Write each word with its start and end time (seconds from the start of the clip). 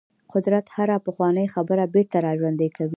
قدرت 0.33 0.65
هره 0.75 0.97
پخوانۍ 1.05 1.47
خبره 1.53 1.85
بیرته 1.93 2.17
راژوندۍ 2.27 2.69
کوي. 2.75 2.89